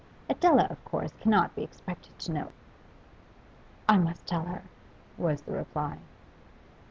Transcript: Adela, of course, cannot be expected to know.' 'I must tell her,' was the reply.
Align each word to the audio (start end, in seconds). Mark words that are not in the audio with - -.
Adela, 0.27 0.63
of 0.71 0.83
course, 0.83 1.11
cannot 1.21 1.53
be 1.53 1.61
expected 1.61 2.17
to 2.17 2.31
know.' 2.31 2.51
'I 3.87 3.99
must 3.99 4.25
tell 4.25 4.45
her,' 4.45 4.63
was 5.15 5.41
the 5.43 5.51
reply. 5.51 5.99